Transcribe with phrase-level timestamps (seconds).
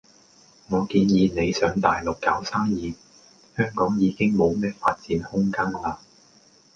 [0.67, 2.95] 我建議你上大陸搞生意，
[3.55, 5.97] 香港已經冇咩發展空間喇。